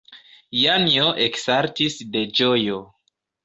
[0.61, 2.85] Janjo eksaltis de ĝojo.